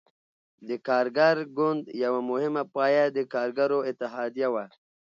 د 0.67 0.69
کارګر 0.87 1.35
ګوند 1.57 1.83
یوه 2.03 2.21
مهمه 2.29 2.63
پایه 2.75 3.05
د 3.11 3.19
کارګرو 3.33 3.79
اتحادیه 3.89 4.47
وه. 4.53 4.65